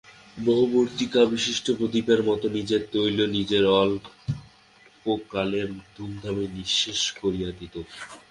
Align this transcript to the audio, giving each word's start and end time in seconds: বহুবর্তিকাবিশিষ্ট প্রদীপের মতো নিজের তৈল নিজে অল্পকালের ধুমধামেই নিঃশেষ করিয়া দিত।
বহুবর্তিকাবিশিষ্ট 0.37 1.65
প্রদীপের 1.77 2.21
মতো 2.23 2.45
নিজের 2.49 2.81
তৈল 2.93 3.17
নিজে 3.35 3.57
অল্পকালের 3.81 5.67
ধুমধামেই 5.95 6.49
নিঃশেষ 6.55 7.01
করিয়া 7.19 7.49
দিত। 7.59 7.75